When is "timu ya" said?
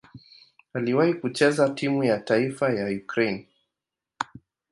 1.69-2.19